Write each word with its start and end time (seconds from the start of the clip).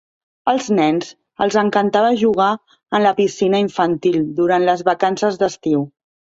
Als 0.51 0.69
nens 0.77 1.11
els 1.47 1.57
encantava 1.63 2.09
jugar 2.23 2.49
en 3.01 3.05
la 3.09 3.13
piscina 3.21 3.61
infantil 3.67 4.21
durant 4.43 4.69
les 4.73 4.85
vacances 4.93 5.43
d'estiu. 5.45 5.89